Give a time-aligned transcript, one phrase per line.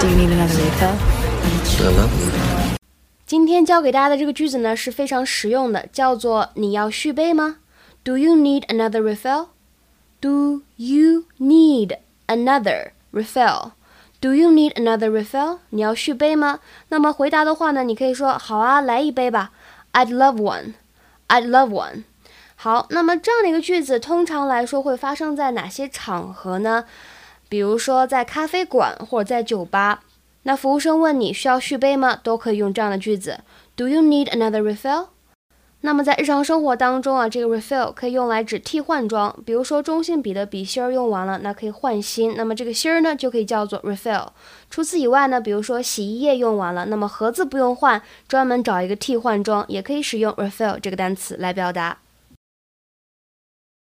[0.00, 0.94] Do you need another refill?
[1.80, 2.78] I love you.
[3.26, 7.56] 今天教给大家的这个句子呢是非常实用的，叫做“你要续杯吗？”
[8.04, 9.48] Do you need another refill?
[10.20, 13.72] Do you need another refill?
[14.20, 15.58] Do you need another refill?
[15.70, 16.60] 你要续杯吗？
[16.88, 19.50] 那么回答的话呢，你可以说好啊，来一杯吧。
[19.92, 20.74] I'd love one.
[21.28, 22.04] I'd love one.
[22.56, 26.84] 好，那么这样的一个句子，通常来说会发生在哪些场合呢？
[27.49, 30.03] 比如说在咖啡馆或者在酒吧，
[30.43, 32.15] 那服务生问你需要续杯吗？
[32.15, 33.39] 都可以用这样的句子
[33.75, 35.07] ：Do you need another refill？
[35.81, 44.27] 那么在日常生活当中啊，这个 refill 可以用来指替换装，比如说中性笔的笔芯儿用完了，那可以换新，那么这个芯儿呢就可以叫做 refill。
[44.69, 51.97] 除此以外呢，比如说洗衣液用完了，那么盒子不用换，专门找一个替换装，也可以使用 refill 这个单词来表达。